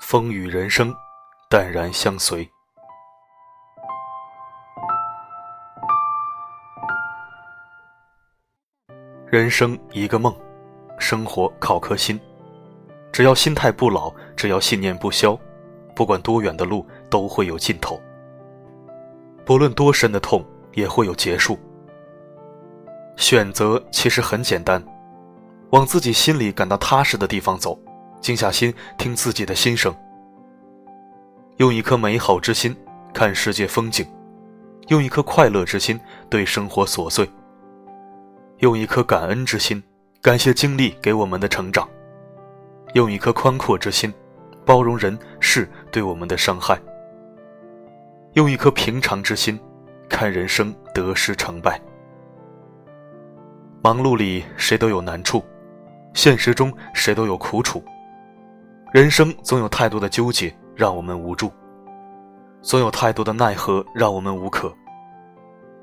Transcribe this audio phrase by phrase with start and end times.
[0.00, 0.92] 风雨人生，
[1.48, 2.50] 淡然相随。
[9.26, 10.34] 人生一个梦，
[10.98, 12.20] 生活靠颗心。
[13.12, 15.38] 只要心态不老，只要信念不消，
[15.94, 18.00] 不管多远的路都会有尽头。
[19.46, 21.56] 不论多深的痛，也会有结束。
[23.16, 24.82] 选择其实很简单，
[25.70, 27.78] 往自己心里感到踏实的地方走，
[28.20, 29.94] 静下心听自己的心声。
[31.58, 32.74] 用一颗美好之心
[33.12, 34.06] 看世界风景，
[34.88, 37.28] 用一颗快乐之心对生活琐碎。
[38.58, 39.82] 用一颗感恩之心，
[40.22, 41.86] 感谢经历给我们的成长；
[42.94, 44.12] 用一颗宽阔之心，
[44.64, 46.76] 包容人事对我们的伤害；
[48.34, 49.58] 用一颗平常之心，
[50.08, 51.80] 看人生得失成败。
[53.82, 55.42] 忙碌里谁都有难处，
[56.12, 57.82] 现实中谁都有苦楚。
[58.92, 61.50] 人生总有太多的纠结让我们无助，
[62.60, 64.72] 总有太多的奈何让我们无可。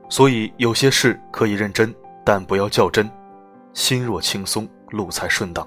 [0.10, 1.94] 所以有些事可以认真。
[2.24, 3.10] 但不要较真，
[3.72, 5.66] 心若轻松，路才顺当。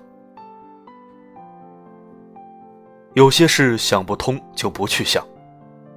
[3.15, 5.27] 有些事想不通就不去想，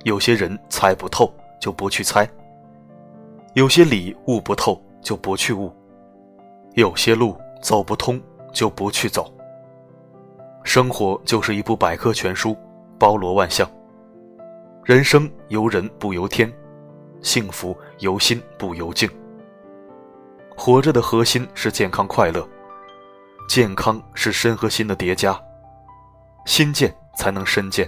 [0.06, 1.30] 有些人猜不透
[1.60, 2.26] 就不去猜，
[3.56, 5.70] 有些理悟不透就不去悟，
[6.76, 8.22] 有些路走不通
[8.52, 9.32] 就不去走。
[10.64, 12.58] 生活就是一部百科全书，
[12.98, 13.70] 包罗万象。
[14.84, 16.52] 人生由人不由天，
[17.22, 19.10] 幸福由心不由境。
[20.58, 22.48] 活着的核心是健康快乐，
[23.48, 25.40] 健康是身和心的叠加，
[26.46, 27.88] 心健才能身健，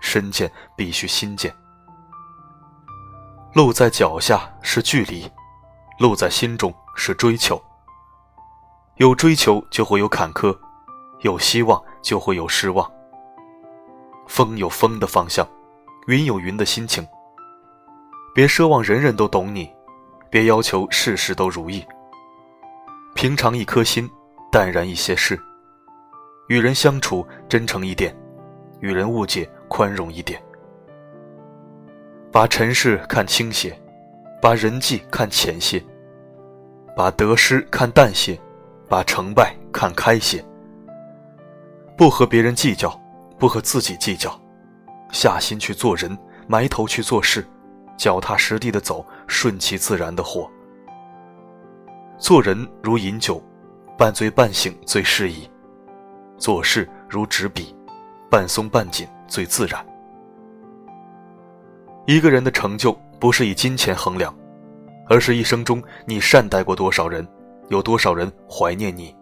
[0.00, 1.52] 身健必须心健。
[3.54, 5.30] 路在脚下是距离，
[5.98, 7.60] 路在心中是追求。
[9.02, 10.56] 有追求就会有坎坷，
[11.22, 12.88] 有希望就会有失望。
[14.28, 15.44] 风有风的方向，
[16.06, 17.04] 云有云的心情。
[18.32, 19.68] 别奢望人人都懂你。
[20.30, 21.84] 别要求事事都如意，
[23.12, 24.08] 平常一颗心，
[24.52, 25.36] 淡然一些事，
[26.46, 28.16] 与人相处真诚一点，
[28.78, 30.40] 与人误解宽容一点，
[32.30, 33.76] 把尘世看轻些，
[34.40, 35.82] 把人际看浅些，
[36.96, 38.38] 把得失看淡些，
[38.92, 40.44] 把成败看开些，
[41.96, 42.90] 不和别人计较，
[43.38, 44.38] 不和自己计较，
[45.10, 46.14] 下心去做人，
[46.46, 47.42] 埋头去做事。
[47.96, 50.46] 脚踏实地的走，顺其自然的活。
[52.18, 53.42] 做人如饮酒，
[53.96, 55.48] 半醉半醒最适宜；
[56.36, 57.74] 做事如执笔，
[58.30, 59.82] 半松半紧最自然。
[62.04, 64.34] 一个人的成就不是以金钱衡量，
[65.08, 67.26] 而是一生中你善待过多少人，
[67.68, 69.14] 有多少人怀念你。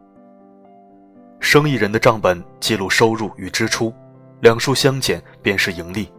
[1.40, 3.92] 生意人的账本记录收入与支出，
[4.40, 6.12] 两数相减便是盈利。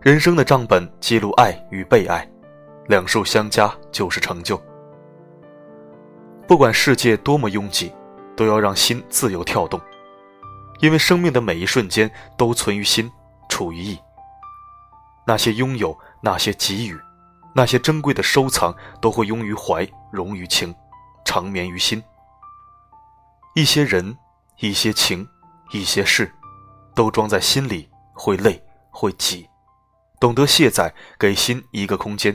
[0.00, 2.28] 人生的账本记录爱与被爱，
[2.86, 4.60] 两数相加就是成就。
[6.46, 7.92] 不管世界多么拥挤，
[8.36, 9.80] 都要让心自由跳动，
[10.80, 13.10] 因为生命的每一瞬间都存于心，
[13.48, 13.98] 处于意。
[15.26, 16.98] 那些拥有，那些给予，
[17.54, 20.74] 那些珍贵的收藏，都会拥于怀，融于情，
[21.28, 22.02] 长眠于心。
[23.54, 24.16] 一些人，
[24.60, 25.28] 一些情，
[25.72, 26.32] 一些事，
[26.94, 29.46] 都装在心里，会累，会挤。
[30.18, 32.34] 懂得卸载，给心一个空间，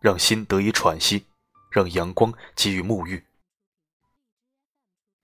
[0.00, 1.26] 让心得以喘息，
[1.70, 3.22] 让阳光给予沐浴。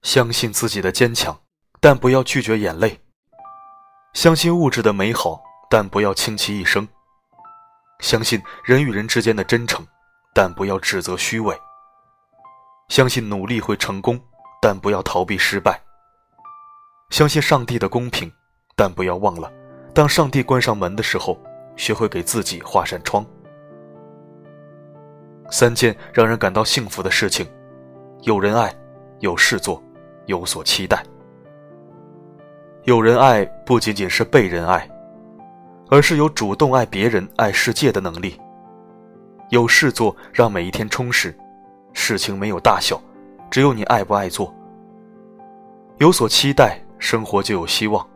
[0.02, 1.40] 相信自己的坚强，
[1.80, 3.00] 但不要拒绝眼泪；
[4.12, 6.86] 相信物质的美好，但不要倾其一生；
[8.00, 9.86] 相信人与人之间的真诚，
[10.34, 11.56] 但不要指责虚伪；
[12.88, 14.20] 相信努力会成功，
[14.60, 15.72] 但不要逃避失败；
[17.10, 18.30] 相信上帝的公平，
[18.74, 19.52] 但不要忘了，
[19.94, 21.38] 当上帝关上门的时候。
[21.76, 23.22] 学会给自己画扇窗。
[25.50, 27.46] 三件让人感到幸福的事情：
[28.22, 28.74] 有人爱，
[29.20, 29.82] 有事做，
[30.24, 31.04] 有所期待。
[32.84, 34.88] 有人爱不仅仅是被人爱，
[35.90, 38.40] 而是有主动爱别人、爱世界的能力。
[39.50, 41.38] 有事做，让每一天充实。
[41.98, 43.00] 事情没有大小，
[43.50, 44.54] 只有你爱不爱做。
[45.96, 48.06] 有所期待，生活就有希望。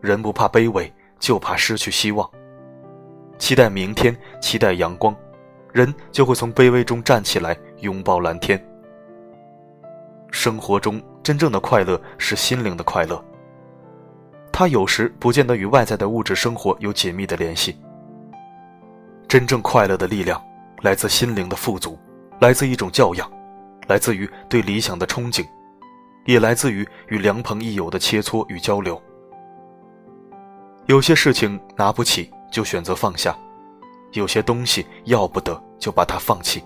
[0.00, 2.28] 人不怕卑微，就怕失去希望。
[3.38, 5.14] 期待明天，期待阳光，
[5.72, 8.62] 人就会从卑微中站起来，拥抱蓝天。
[10.32, 13.24] 生活中真正的快乐是心灵的快乐，
[14.52, 17.80] 它有时不见得与外在的物质生活有紧密的联系。
[19.28, 20.42] 真正快乐的力量
[20.82, 21.96] 来自心灵的富足，
[22.40, 23.30] 来自一种教养，
[23.86, 25.46] 来自于对理想的憧憬，
[26.24, 29.00] 也来自于与良朋益友的切磋与交流。
[30.86, 33.36] 有些事情拿不起就选择放下，
[34.12, 36.64] 有些东西要不得就把它放弃。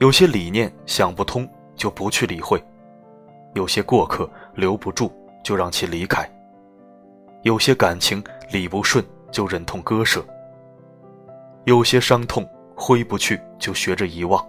[0.00, 2.62] 有些理念想不通就不去理会，
[3.54, 5.10] 有些过客留不住
[5.42, 6.30] 就让其离开，
[7.42, 8.22] 有些感情
[8.52, 10.22] 理不顺就忍痛割舍，
[11.64, 14.46] 有些伤痛挥不去就学着遗忘，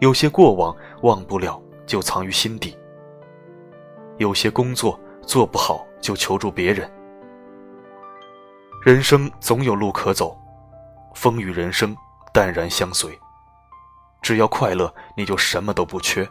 [0.00, 2.76] 有些过往忘不了就藏于心底，
[4.16, 6.90] 有些工作做不好就求助别人。
[8.82, 10.34] 人生总有路可走，
[11.14, 11.94] 风雨人生
[12.32, 13.16] 淡然相随。
[14.22, 16.26] 只要快乐，你就什么都不缺。